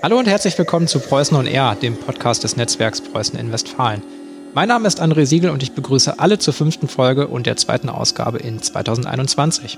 [0.00, 4.00] Hallo und herzlich willkommen zu Preußen und R, dem Podcast des Netzwerks Preußen in Westfalen.
[4.54, 7.88] Mein Name ist André Siegel und ich begrüße alle zur fünften Folge und der zweiten
[7.88, 9.76] Ausgabe in 2021.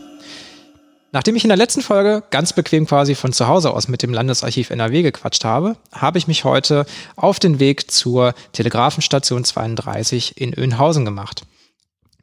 [1.12, 4.12] Nachdem ich in der letzten Folge ganz bequem quasi von zu Hause aus mit dem
[4.12, 6.84] Landesarchiv NRW gequatscht habe, habe ich mich heute
[7.16, 11.44] auf den Weg zur Telegrafenstation 32 in Öhnhausen gemacht.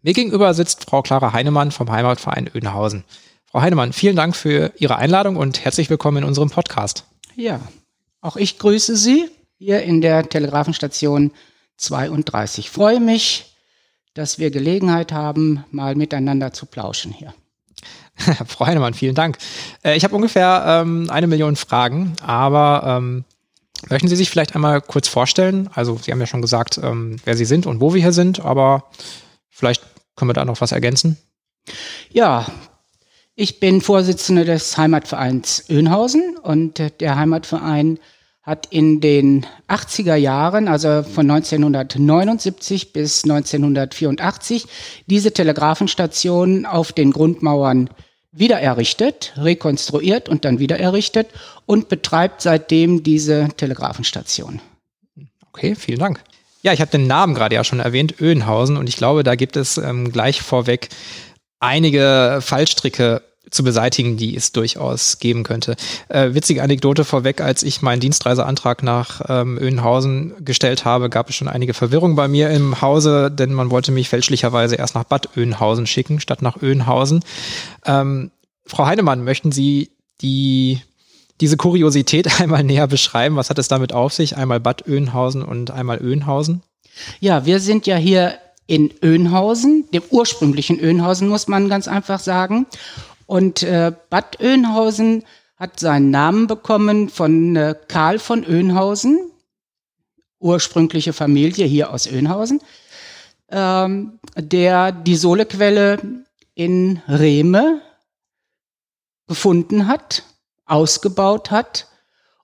[0.03, 3.05] Mir gegenüber sitzt Frau Clara Heinemann vom Heimatverein Öhnhausen.
[3.47, 7.05] Frau Heinemann, vielen Dank für Ihre Einladung und herzlich willkommen in unserem Podcast.
[7.35, 7.59] Ja,
[8.27, 11.31] auch ich grüße Sie hier in der Telegrafenstation
[11.77, 12.65] 32.
[12.65, 13.55] Ich freue mich,
[14.13, 17.33] dass wir Gelegenheit haben, mal miteinander zu plauschen hier.
[18.47, 19.37] Frau Heinemann, vielen Dank.
[19.83, 23.23] Äh, ich habe ungefähr ähm, eine Million Fragen, aber ähm,
[23.89, 25.69] möchten Sie sich vielleicht einmal kurz vorstellen?
[25.73, 28.41] Also Sie haben ja schon gesagt, ähm, wer Sie sind und wo wir hier sind,
[28.41, 28.89] aber
[29.49, 29.83] vielleicht
[30.15, 31.17] können wir da noch was ergänzen.
[32.11, 32.45] Ja,
[33.35, 37.99] ich bin Vorsitzende des Heimatvereins Önhausen und der Heimatverein
[38.47, 44.65] hat in den 80er Jahren, also von 1979 bis 1984,
[45.05, 47.89] diese Telegrafenstation auf den Grundmauern
[48.31, 51.27] wiedererrichtet, rekonstruiert und dann wiedererrichtet
[51.65, 54.61] und betreibt seitdem diese Telegrafenstation.
[55.49, 56.21] Okay, vielen Dank.
[56.61, 59.57] Ja, ich habe den Namen gerade ja schon erwähnt, Öhnhausen, und ich glaube, da gibt
[59.57, 60.87] es ähm, gleich vorweg
[61.59, 65.75] einige Fallstricke zu beseitigen, die es durchaus geben könnte.
[66.09, 71.35] Äh, witzige Anekdote vorweg, als ich meinen Dienstreiseantrag nach ähm, Öhnhausen gestellt habe, gab es
[71.35, 75.37] schon einige Verwirrung bei mir im Hause, denn man wollte mich fälschlicherweise erst nach Bad
[75.37, 77.23] Oeynhausen schicken, statt nach Öhnhausen.
[77.85, 78.31] Ähm,
[78.65, 80.81] Frau Heinemann, möchten Sie die,
[81.39, 83.35] diese Kuriosität einmal näher beschreiben?
[83.35, 84.35] Was hat es damit auf sich?
[84.35, 86.63] Einmal Bad Oeynhausen und einmal Öhnhausen?
[87.19, 92.65] Ja, wir sind ja hier in Öhnhausen, dem ursprünglichen Öhnhausen, muss man ganz einfach sagen.
[93.27, 95.23] Und äh, Bad Oeynhausen
[95.57, 99.19] hat seinen Namen bekommen von äh, Karl von Oeynhausen,
[100.39, 102.61] ursprüngliche Familie hier aus Oeynhausen,
[103.49, 105.99] ähm, der die Sohlequelle
[106.55, 107.81] in Rehme
[109.27, 110.23] gefunden hat,
[110.65, 111.87] ausgebaut hat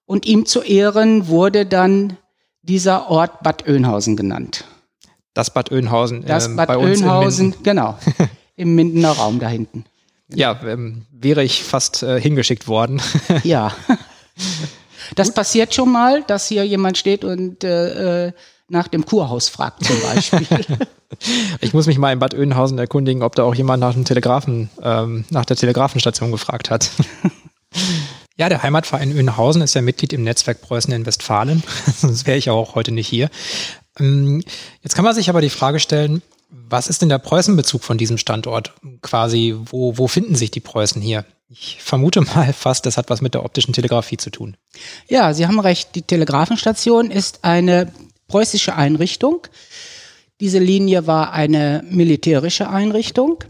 [0.05, 2.17] und ihm zu Ehren wurde dann
[2.61, 4.65] dieser Ort Bad Oeynhausen genannt.
[5.33, 6.25] Das Bad Oeynhausen.
[6.25, 7.97] Das äh, Bad bei Oeynhausen, genau.
[8.55, 9.85] Im Mindener Raum da hinten.
[10.29, 13.01] Ja, ähm, wäre ich fast äh, hingeschickt worden.
[13.43, 13.73] ja.
[15.15, 15.35] Das Gut.
[15.35, 18.31] passiert schon mal, dass hier jemand steht und äh, äh
[18.69, 20.47] nach dem Kurhaus fragt zum Beispiel.
[21.61, 24.69] ich muss mich mal in Bad Oeynhausen erkundigen, ob da auch jemand nach dem Telegrafen,
[24.81, 26.89] ähm, nach der Telegrafenstation gefragt hat.
[28.35, 31.61] Ja, der Heimatverein Oeynhausen ist ja Mitglied im Netzwerk Preußen in Westfalen.
[31.97, 33.29] Sonst wäre ich auch heute nicht hier.
[33.99, 34.43] Ähm,
[34.81, 36.21] jetzt kann man sich aber die Frage stellen,
[36.69, 38.73] was ist denn der Preußenbezug von diesem Standort?
[39.01, 41.25] Quasi, wo, wo finden sich die Preußen hier?
[41.49, 44.55] Ich vermute mal fast, das hat was mit der optischen Telegrafie zu tun.
[45.07, 45.95] Ja, Sie haben recht.
[45.95, 47.91] Die Telegrafenstation ist eine
[48.27, 49.47] preußische Einrichtung.
[50.39, 53.43] Diese Linie war eine militärische Einrichtung.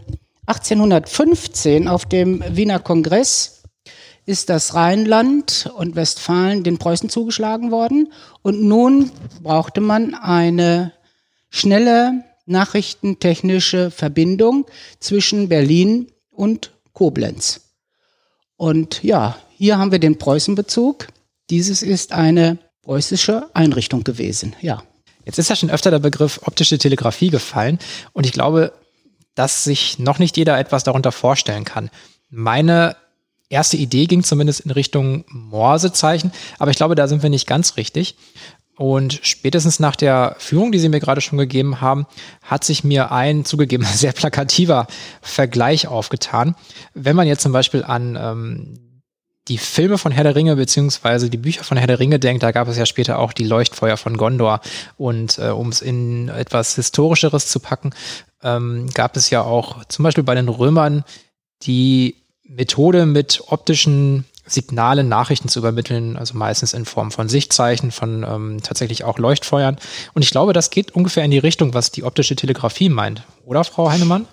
[0.46, 3.62] 1815 auf dem Wiener Kongress
[4.26, 8.12] ist das Rheinland und Westfalen den Preußen zugeschlagen worden.
[8.42, 9.10] Und nun
[9.42, 10.92] brauchte man eine
[11.50, 14.66] schnelle nachrichtentechnische Verbindung
[15.00, 17.60] zwischen Berlin und Koblenz.
[18.56, 21.08] Und ja, hier haben wir den Preußenbezug.
[21.50, 24.82] Dieses ist eine preußische Einrichtung gewesen, ja.
[25.24, 27.78] Jetzt ist ja schon öfter der Begriff optische Telegrafie gefallen
[28.12, 28.72] und ich glaube,
[29.34, 31.90] dass sich noch nicht jeder etwas darunter vorstellen kann.
[32.28, 32.96] Meine
[33.48, 37.76] erste Idee ging zumindest in Richtung Morsezeichen, aber ich glaube, da sind wir nicht ganz
[37.76, 38.16] richtig.
[38.76, 42.06] Und spätestens nach der Führung, die Sie mir gerade schon gegeben haben,
[42.42, 44.86] hat sich mir ein zugegeben sehr plakativer
[45.22, 46.54] Vergleich aufgetan.
[46.92, 48.78] Wenn man jetzt zum Beispiel an ähm,
[49.48, 52.50] die Filme von Herr der Ringe beziehungsweise die Bücher von Herr der Ringe denkt, da
[52.50, 54.60] gab es ja später auch die Leuchtfeuer von Gondor.
[54.96, 57.90] Und äh, um es in etwas Historischeres zu packen,
[58.42, 61.04] ähm, gab es ja auch zum Beispiel bei den Römern
[61.62, 68.24] die Methode mit optischen Signale, Nachrichten zu übermitteln, also meistens in Form von Sichtzeichen, von
[68.28, 69.78] ähm, tatsächlich auch Leuchtfeuern.
[70.12, 73.64] Und ich glaube, das geht ungefähr in die Richtung, was die optische Telegrafie meint, oder
[73.64, 74.26] Frau Heinemann?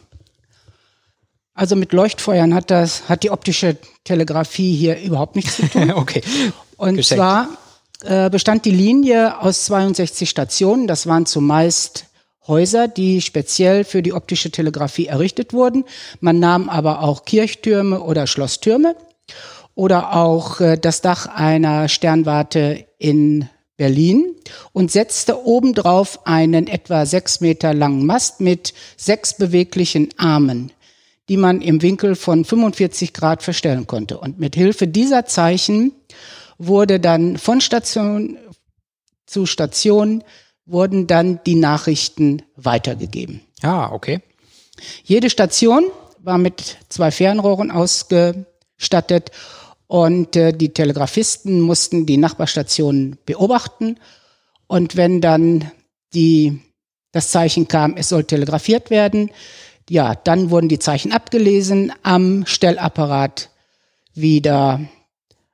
[1.53, 5.91] Also mit Leuchtfeuern hat das, hat die optische Telegrafie hier überhaupt nichts zu tun.
[5.95, 6.21] okay.
[6.77, 7.21] Und Geschenkt.
[7.21, 7.47] zwar
[8.03, 10.87] äh, bestand die Linie aus 62 Stationen.
[10.87, 12.05] Das waren zumeist
[12.47, 15.85] Häuser, die speziell für die optische Telegrafie errichtet wurden.
[16.19, 18.95] Man nahm aber auch Kirchtürme oder Schlosstürme
[19.81, 24.35] oder auch äh, das Dach einer Sternwarte in Berlin
[24.73, 30.71] und setzte obendrauf einen etwa sechs Meter langen Mast mit sechs beweglichen Armen,
[31.29, 34.19] die man im Winkel von 45 Grad verstellen konnte.
[34.19, 35.93] Und mit Hilfe dieser Zeichen
[36.59, 38.37] wurde dann von Station
[39.25, 40.23] zu Station
[40.67, 43.41] wurden dann die Nachrichten weitergegeben.
[43.63, 44.21] Ja, okay.
[45.03, 45.85] Jede Station
[46.19, 49.31] war mit zwei Fernrohren ausgestattet
[49.91, 53.97] und äh, die Telegrafisten mussten die Nachbarstationen beobachten
[54.67, 55.69] und wenn dann
[56.13, 56.61] die,
[57.11, 59.31] das Zeichen kam, es soll telegrafiert werden,
[59.89, 63.49] ja, dann wurden die Zeichen abgelesen, am Stellapparat
[64.13, 64.79] wieder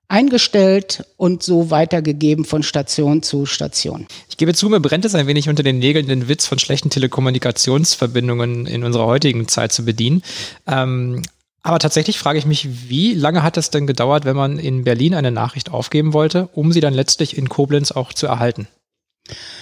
[0.07, 4.05] eingestellt und so weitergegeben von Station zu Station.
[4.29, 6.91] Ich gebe zu, mir brennt es ein wenig unter den Nägeln, den Witz von schlechten
[6.91, 10.21] Telekommunikationsverbindungen in unserer heutigen Zeit zu bedienen.
[10.67, 11.23] Ähm,
[11.67, 15.13] aber tatsächlich frage ich mich, wie lange hat es denn gedauert, wenn man in Berlin
[15.13, 18.67] eine Nachricht aufgeben wollte, um sie dann letztlich in Koblenz auch zu erhalten?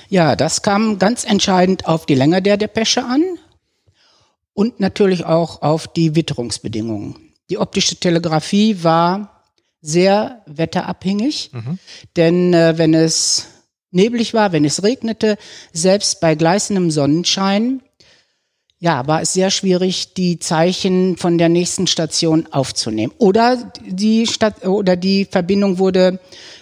[0.08, 3.24] Ja, das kam ganz entscheidend auf die Länge der Depesche an
[4.54, 7.16] und natürlich auch auf die Witterungsbedingungen.
[7.50, 9.44] Die optische Telegrafie war
[9.82, 11.80] sehr wetterabhängig, mhm.
[12.18, 13.48] denn äh, wenn es
[13.90, 15.38] neblig war, wenn es regnete,
[15.74, 17.82] selbst bei gleißendem Sonnenschein,
[18.80, 23.14] ja, war es sehr schwierig, die Zeichen von der nächsten Station aufzunehmen.
[23.18, 26.20] Oder die Stadt oder die Verbindung wurde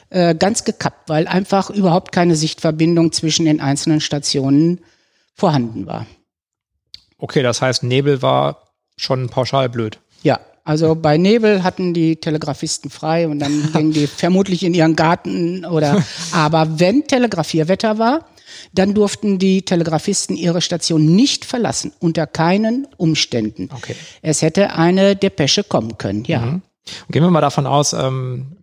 [0.09, 4.79] äh, ganz gekappt, weil einfach überhaupt keine Sichtverbindung zwischen den einzelnen Stationen
[5.33, 6.05] vorhanden war.
[7.17, 9.99] Okay, das heißt, Nebel war schon pauschal blöd.
[10.21, 14.95] Ja, also bei Nebel hatten die Telegrafisten frei und dann gingen die vermutlich in ihren
[14.95, 18.25] Garten oder, aber wenn Telegrafierwetter war,
[18.73, 23.69] dann durften die Telegrafisten ihre Station nicht verlassen, unter keinen Umständen.
[23.73, 23.95] Okay.
[24.21, 26.39] Es hätte eine Depesche kommen können, ja.
[26.39, 26.61] Mhm.
[27.09, 28.57] Gehen wir mal davon aus, ähm,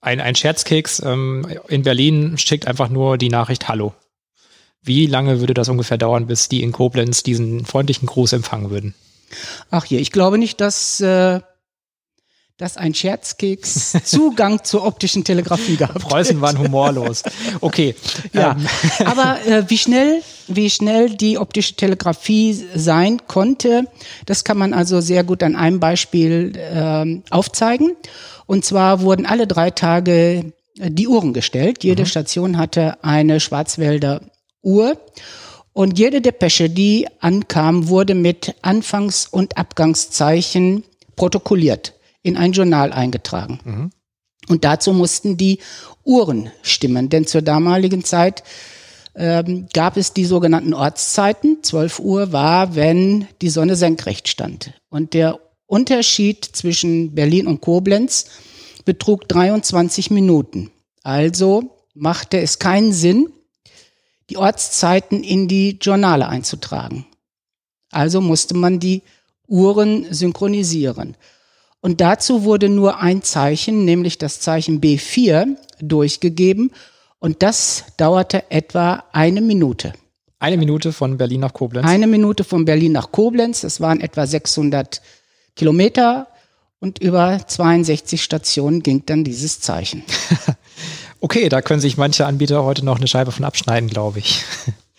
[0.00, 3.94] ein, ein Scherzkeks ähm, in Berlin schickt einfach nur die Nachricht Hallo.
[4.82, 8.94] Wie lange würde das ungefähr dauern, bis die in Koblenz diesen freundlichen Gruß empfangen würden?
[9.70, 11.40] Ach hier, ich glaube nicht, dass, äh,
[12.62, 17.24] dass ein Scherzkeks Zugang zur optischen Telegrafie gehabt Preußen waren humorlos.
[17.60, 17.96] Okay.
[18.32, 18.66] Ja, ähm.
[19.06, 23.88] aber äh, wie schnell, wie schnell die optische Telegrafie sein konnte,
[24.26, 27.96] das kann man also sehr gut an einem Beispiel äh, aufzeigen.
[28.46, 31.82] Und zwar wurden alle drei Tage äh, die Uhren gestellt.
[31.82, 32.06] Jede mhm.
[32.06, 34.20] Station hatte eine Schwarzwälder
[34.62, 34.96] Uhr
[35.72, 40.84] und jede Depesche, die ankam, wurde mit Anfangs- und Abgangszeichen
[41.16, 43.60] protokolliert, in ein Journal eingetragen.
[43.64, 43.90] Mhm.
[44.48, 45.58] Und dazu mussten die
[46.04, 48.42] Uhren stimmen, denn zur damaligen Zeit
[49.14, 51.62] ähm, gab es die sogenannten Ortszeiten.
[51.62, 54.72] 12 Uhr war, wenn die Sonne senkrecht stand.
[54.88, 58.26] Und der Unterschied zwischen Berlin und Koblenz
[58.84, 60.70] betrug 23 Minuten.
[61.02, 63.32] Also machte es keinen Sinn,
[64.30, 67.06] die Ortszeiten in die Journale einzutragen.
[67.90, 69.02] Also musste man die
[69.46, 71.16] Uhren synchronisieren.
[71.82, 76.70] Und dazu wurde nur ein Zeichen, nämlich das Zeichen B4, durchgegeben.
[77.18, 79.92] Und das dauerte etwa eine Minute.
[80.38, 81.86] Eine Minute von Berlin nach Koblenz?
[81.86, 83.60] Eine Minute von Berlin nach Koblenz.
[83.60, 85.02] Das waren etwa 600
[85.56, 86.28] Kilometer.
[86.80, 90.02] Und über 62 Stationen ging dann dieses Zeichen.
[91.24, 94.42] Okay, da können sich manche Anbieter heute noch eine Scheibe von abschneiden, glaube ich.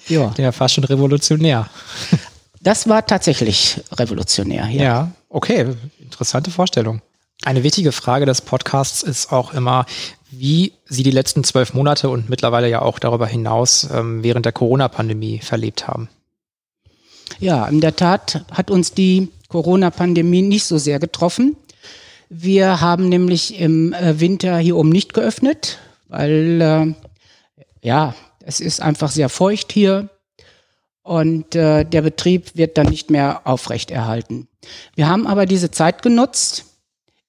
[0.08, 0.28] Ja.
[0.38, 1.68] Der fast schon revolutionär.
[2.62, 4.84] Das war tatsächlich revolutionär, ja.
[4.84, 5.76] Ja, okay,
[6.14, 7.02] interessante Vorstellung.
[7.44, 9.86] Eine wichtige Frage des Podcasts ist auch immer,
[10.32, 14.54] wie Sie die letzten zwölf Monate und mittlerweile ja auch darüber hinaus ähm, während der
[14.54, 16.10] Corona-Pandemie verlebt haben.
[17.40, 21.58] Ja, in der Tat hat uns die Corona-Pandemie nicht so sehr getroffen.
[22.30, 26.94] Wir haben nämlich im äh, Winter hier oben nicht geöffnet, weil äh,
[27.86, 30.10] ja, es ist einfach sehr feucht hier
[31.04, 34.48] und äh, der Betrieb wird dann nicht mehr aufrechterhalten.
[34.96, 36.66] Wir haben aber diese Zeit genutzt,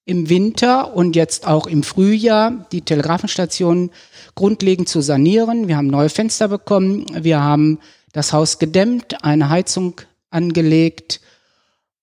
[0.07, 3.91] im Winter und jetzt auch im Frühjahr die Telegrafenstation
[4.35, 5.67] grundlegend zu sanieren.
[5.69, 7.79] Wir haben neue Fenster bekommen, wir haben
[8.13, 10.01] das Haus gedämmt, eine Heizung
[10.31, 11.21] angelegt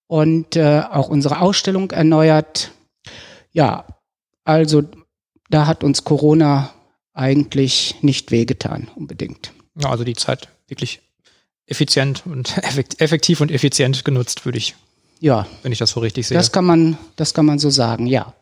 [0.07, 2.71] und äh, auch unsere Ausstellung erneuert.
[3.51, 3.85] Ja,
[4.43, 4.83] also
[5.49, 6.73] da hat uns Corona
[7.13, 9.53] eigentlich nicht wehgetan, unbedingt.
[9.79, 11.01] Ja, also die Zeit wirklich
[11.67, 12.57] effizient und
[12.97, 14.75] effektiv und effizient genutzt, würde ich.
[15.19, 15.47] Ja.
[15.63, 16.37] Wenn ich das so richtig sehe.
[16.37, 18.33] Das kann man, das kann man so sagen, ja.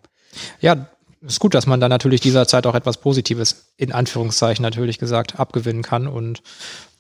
[0.61, 0.87] Ja,
[1.21, 5.39] ist gut, dass man dann natürlich dieser Zeit auch etwas Positives, in Anführungszeichen natürlich gesagt,
[5.39, 6.41] abgewinnen kann und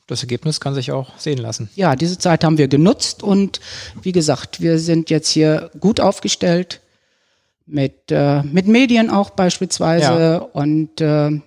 [0.07, 1.69] das Ergebnis kann sich auch sehen lassen.
[1.75, 3.61] Ja, diese Zeit haben wir genutzt und
[4.01, 6.81] wie gesagt, wir sind jetzt hier gut aufgestellt
[7.65, 10.05] mit, äh, mit Medien auch beispielsweise.
[10.05, 10.37] Ja.
[10.37, 11.39] Und äh,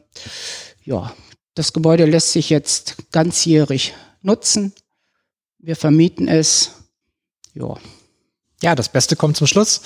[0.85, 1.13] ja,
[1.55, 4.73] das Gebäude lässt sich jetzt ganzjährig nutzen.
[5.59, 6.73] Wir vermieten es.
[7.55, 7.77] Ja.
[8.63, 9.83] Ja, das Beste kommt zum Schluss.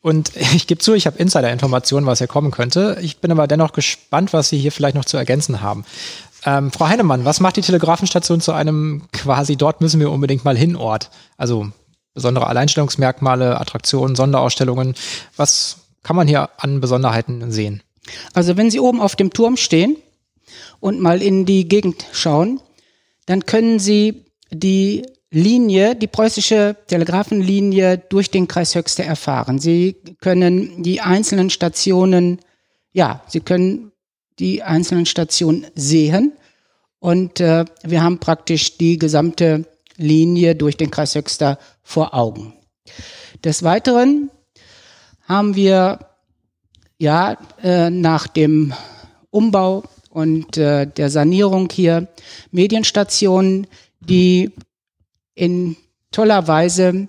[0.00, 2.98] Und ich gebe zu, ich habe Insider-Informationen, was hier kommen könnte.
[3.00, 5.84] Ich bin aber dennoch gespannt, was Sie hier vielleicht noch zu ergänzen haben.
[6.44, 10.56] Ähm, Frau Heinemann, was macht die Telegrafenstation zu einem quasi dort müssen wir unbedingt mal
[10.56, 11.10] hin Ort?
[11.36, 11.70] Also
[12.14, 14.94] besondere Alleinstellungsmerkmale, Attraktionen, Sonderausstellungen.
[15.36, 17.82] Was kann man hier an Besonderheiten sehen?
[18.34, 19.96] Also wenn Sie oben auf dem Turm stehen
[20.80, 22.60] und mal in die Gegend schauen,
[23.28, 29.58] dann können Sie die Linie, die preußische Telegrafenlinie durch den Kreis Höxter erfahren.
[29.58, 32.38] Sie können die einzelnen Stationen,
[32.92, 33.92] ja, Sie können
[34.38, 36.32] die einzelnen Stationen sehen
[37.00, 39.66] und äh, wir haben praktisch die gesamte
[39.98, 42.54] Linie durch den Kreis Höxter vor Augen.
[43.44, 44.30] Des Weiteren
[45.24, 45.98] haben wir
[46.96, 48.72] ja äh, nach dem
[49.28, 52.08] Umbau und äh, der Sanierung hier
[52.50, 53.66] Medienstationen,
[54.00, 54.50] die
[55.34, 55.76] in
[56.10, 57.08] toller Weise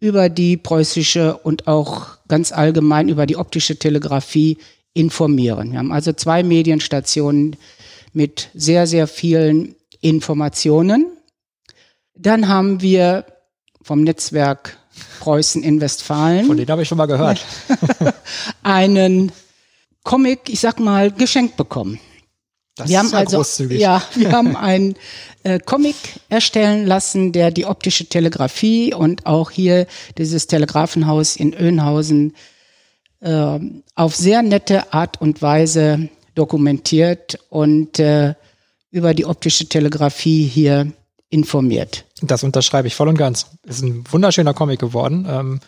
[0.00, 4.58] über die preußische und auch ganz allgemein über die optische Telegrafie
[4.92, 5.72] informieren.
[5.72, 7.56] Wir haben also zwei Medienstationen
[8.12, 11.06] mit sehr, sehr vielen Informationen.
[12.14, 13.26] Dann haben wir
[13.82, 14.78] vom Netzwerk
[15.20, 16.46] Preußen in Westfalen.
[16.46, 17.44] Von denen habe ich schon mal gehört.
[18.62, 19.32] einen
[20.02, 22.00] Comic, ich sag mal, geschenkt bekommen.
[22.76, 23.80] Das wir haben ist ja also, großzügig.
[23.80, 24.94] ja, wir haben einen
[25.42, 25.96] äh, Comic
[26.28, 29.86] erstellen lassen, der die optische Telegrafie und auch hier
[30.18, 32.34] dieses Telegrafenhaus in Önhausen
[33.20, 33.58] äh,
[33.94, 38.34] auf sehr nette Art und Weise dokumentiert und äh,
[38.90, 40.92] über die optische Telegrafie hier
[41.30, 42.04] informiert.
[42.22, 43.46] Das unterschreibe ich voll und ganz.
[43.64, 45.26] Ist ein wunderschöner Comic geworden.
[45.28, 45.60] Ähm,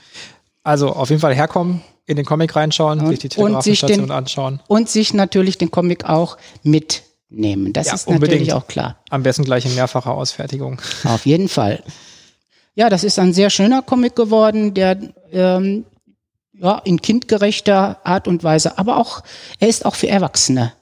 [0.69, 3.07] also auf jeden Fall herkommen, in den Comic reinschauen, Ja.
[3.09, 4.61] sich die Und Telegrafenstation den- anschauen.
[4.69, 7.73] Und sich natürlich den Comic auch mitnehmen.
[7.73, 8.53] Das Ja, ist natürlich unbedingt.
[8.53, 8.97] auch klar.
[9.11, 10.81] Am besten gleich in mehrfacher Ausfertigung.
[11.05, 11.83] Auf jeden Fall.
[12.75, 14.99] Ja, das ist ein sehr schöner Comic geworden, der
[15.33, 15.85] ähm,
[16.53, 19.23] ja, in kindgerechter Art und Weise, aber auch,
[19.61, 20.73] er ist auch für Erwachsene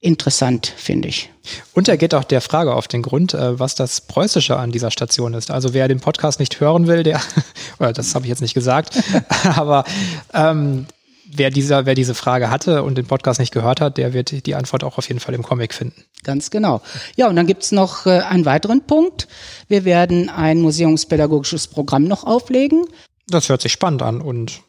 [0.00, 1.30] interessant, finde ich.
[1.72, 4.90] Und er geht auch der Frage auf den Grund, äh, was das Preußische an dieser
[4.90, 5.50] Station ist.
[5.50, 7.20] Also wer den Podcast nicht hören will, der,
[7.78, 9.02] oder das habe ich jetzt nicht gesagt,
[9.44, 9.84] aber
[10.32, 10.86] ähm,
[11.30, 14.54] wer, dieser, wer diese Frage hatte und den Podcast nicht gehört hat, der wird die
[14.54, 16.04] Antwort auch auf jeden Fall im Comic finden.
[16.24, 16.82] Ganz genau.
[17.16, 19.28] Ja, und dann gibt's noch äh, einen weiteren Punkt.
[19.68, 22.84] Wir werden ein museumspädagogisches Programm noch auflegen.
[23.28, 24.60] Das hört sich spannend an und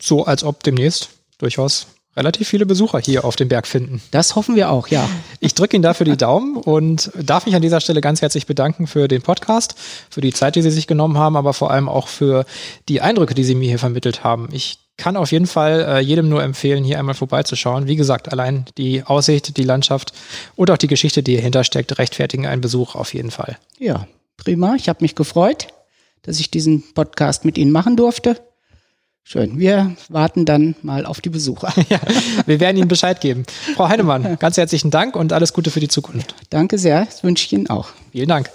[0.00, 4.02] so, als ob demnächst durchaus relativ viele Besucher hier auf dem Berg finden.
[4.10, 5.08] Das hoffen wir auch, ja.
[5.40, 8.86] Ich drücke Ihnen dafür die Daumen und darf mich an dieser Stelle ganz herzlich bedanken
[8.86, 9.74] für den Podcast,
[10.10, 12.44] für die Zeit, die Sie sich genommen haben, aber vor allem auch für
[12.88, 14.48] die Eindrücke, die Sie mir hier vermittelt haben.
[14.52, 17.86] Ich kann auf jeden Fall äh, jedem nur empfehlen, hier einmal vorbeizuschauen.
[17.86, 20.12] Wie gesagt, allein die Aussicht, die Landschaft
[20.54, 23.56] und auch die Geschichte, die hierhinter steckt, rechtfertigen einen Besuch auf jeden Fall.
[23.78, 24.74] Ja, prima.
[24.76, 25.68] Ich habe mich gefreut,
[26.22, 28.36] dass ich diesen Podcast mit Ihnen machen durfte.
[29.24, 29.58] Schön.
[29.58, 31.72] Wir warten dann mal auf die Besucher.
[31.88, 32.00] Ja,
[32.46, 33.44] wir werden Ihnen Bescheid geben.
[33.76, 36.34] Frau Heinemann, ganz herzlichen Dank und alles Gute für die Zukunft.
[36.50, 37.04] Danke sehr.
[37.04, 37.90] Das wünsche ich Ihnen auch.
[38.12, 38.50] Vielen Dank.